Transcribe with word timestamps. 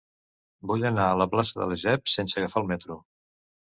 Vull 0.69 0.85
anar 0.89 1.03
a 1.09 1.19
la 1.21 1.27
plaça 1.35 1.59
de 1.59 1.67
Lesseps 1.73 2.17
sense 2.21 2.41
agafar 2.43 2.63
el 2.65 2.69
metro. 2.73 2.99